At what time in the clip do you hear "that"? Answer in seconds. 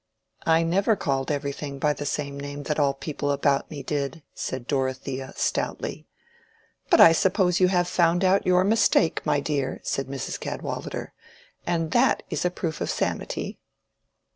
2.63-2.79, 11.91-12.23